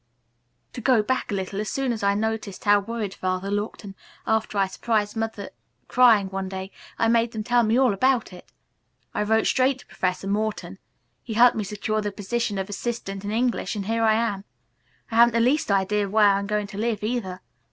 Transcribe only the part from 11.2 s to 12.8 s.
He helped me secure the position of